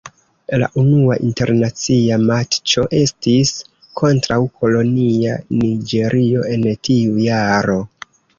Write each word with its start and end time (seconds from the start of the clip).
La 0.61 0.67
unua 0.83 1.17
internacia 1.25 2.17
matĉo 2.23 2.85
estis 3.01 3.51
kontraŭ 4.01 4.39
kolonia 4.63 5.37
Niĝerio 5.61 6.49
en 6.57 6.67
tiu 6.91 7.23
jaro. 7.29 7.79